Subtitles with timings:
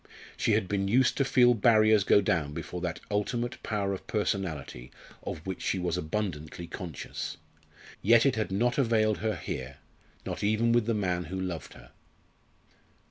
[0.35, 4.89] She had been used to feel barriers go down before that ultimate power of personality
[5.21, 7.37] of which she was abundantly conscious.
[8.01, 9.77] Yet it had not availed her here
[10.25, 11.91] not even with the man who loved her.